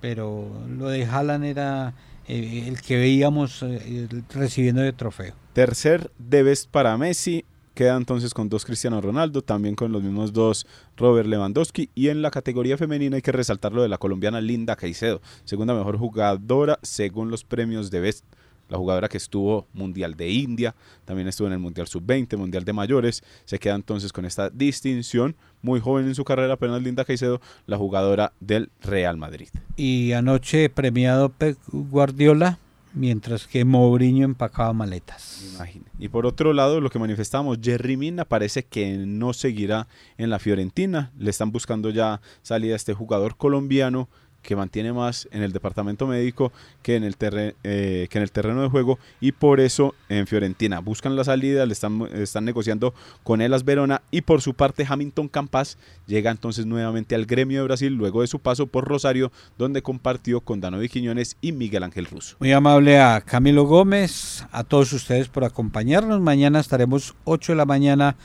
[0.01, 1.95] Pero lo de Haaland era
[2.27, 5.35] eh, el que veíamos eh, recibiendo de trofeo.
[5.53, 7.45] Tercer de para Messi,
[7.75, 10.66] queda entonces con dos Cristiano Ronaldo, también con los mismos dos
[10.97, 14.77] Robert Lewandowski y en la categoría femenina hay que resaltar lo de la colombiana Linda
[14.77, 18.25] Caicedo, segunda mejor jugadora según los premios de Best
[18.73, 22.73] la jugadora que estuvo Mundial de India, también estuvo en el Mundial Sub-20, Mundial de
[22.73, 27.41] Mayores, se queda entonces con esta distinción, muy joven en su carrera, apenas Linda Caicedo,
[27.66, 29.49] la jugadora del Real Madrid.
[29.77, 32.59] Y anoche premiado Pep Guardiola,
[32.95, 35.53] mientras que Mourinho empacaba maletas.
[35.55, 35.85] Imagine.
[35.99, 40.39] Y por otro lado, lo que manifestamos, Jerry Mina parece que no seguirá en la
[40.39, 44.09] Fiorentina, le están buscando ya salida a este jugador colombiano
[44.43, 48.62] que mantiene más en el departamento médico que en el, eh, que en el terreno
[48.62, 53.64] de juego y por eso en Fiorentina buscan la salida, le están, negociando con Elas
[53.64, 58.20] Verona y por su parte Hamilton Campas llega entonces nuevamente al gremio de Brasil luego
[58.20, 62.36] de su paso por Rosario donde compartió con Danovi Quiñones y Miguel Ángel Russo.
[62.40, 66.20] Muy amable a Camilo Gómez, a todos ustedes por acompañarnos.
[66.20, 68.16] Mañana estaremos 8 de la mañana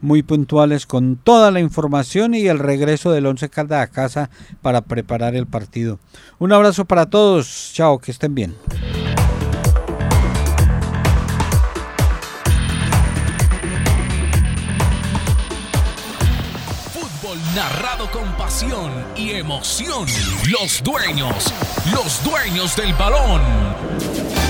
[0.00, 4.30] muy puntuales con toda la información y el regreso del Once Caldas a casa
[4.62, 5.98] para preparar el partido.
[6.38, 8.54] Un abrazo para todos, chao, que estén bien.
[16.92, 20.06] Fútbol narrado con pasión y emoción.
[20.50, 21.52] Los dueños,
[21.92, 24.49] los dueños del balón.